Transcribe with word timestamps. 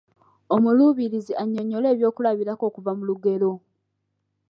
Omuluubirizi 0.55 1.33
annyonnyole 1.41 1.87
ebyokulabirako 1.93 2.63
okuva 2.69 2.91
mu 2.97 3.03
lugero. 3.09 3.51